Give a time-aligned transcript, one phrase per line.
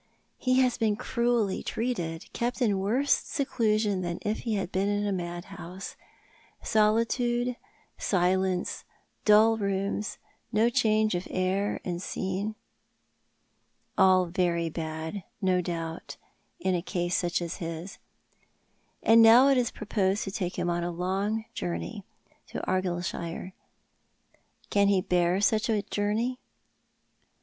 [0.49, 5.05] "He has been cruelly treated, kept in worse seclusion than if he had been in
[5.05, 5.95] a madhouse—
[6.73, 7.55] solitude,
[7.99, 8.83] silence,
[9.25, 10.17] dull rooms,
[10.51, 12.55] no change of air and scene.""
[13.95, 16.17] All very bad, no doubt,
[16.59, 17.99] in such a case as his.""
[19.03, 22.03] And now it is proj^osed to take him a long journey—
[22.49, 23.53] to Argyllshire.
[24.71, 26.39] Can he bear such a journey